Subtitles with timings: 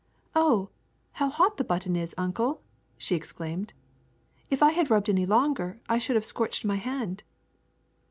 [0.45, 0.69] ''Oh,
[1.11, 2.15] how hot the button is.
[2.17, 2.63] Uncle!''
[2.97, 3.71] she exclaimed.
[3.77, 3.81] ^'
[4.49, 7.21] If I had rubbed any longer I should have scorched my hand.